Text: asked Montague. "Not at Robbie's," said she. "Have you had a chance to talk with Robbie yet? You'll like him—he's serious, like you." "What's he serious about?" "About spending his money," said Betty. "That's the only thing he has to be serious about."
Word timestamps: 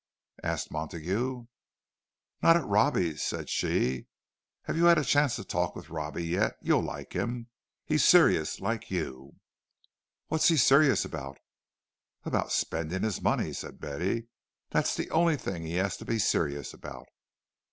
asked 0.43 0.71
Montague. 0.71 1.45
"Not 2.41 2.57
at 2.57 2.65
Robbie's," 2.65 3.21
said 3.21 3.51
she. 3.51 4.07
"Have 4.63 4.75
you 4.75 4.85
had 4.85 4.97
a 4.97 5.03
chance 5.05 5.35
to 5.35 5.43
talk 5.43 5.75
with 5.75 5.91
Robbie 5.91 6.25
yet? 6.25 6.55
You'll 6.59 6.81
like 6.81 7.13
him—he's 7.13 8.03
serious, 8.03 8.59
like 8.59 8.89
you." 8.89 9.35
"What's 10.27 10.47
he 10.47 10.57
serious 10.57 11.05
about?" 11.05 11.37
"About 12.23 12.51
spending 12.51 13.03
his 13.03 13.21
money," 13.21 13.53
said 13.53 13.79
Betty. 13.79 14.27
"That's 14.71 14.95
the 14.95 15.07
only 15.11 15.37
thing 15.37 15.61
he 15.67 15.75
has 15.75 15.97
to 15.97 16.05
be 16.05 16.17
serious 16.17 16.73
about." 16.73 17.05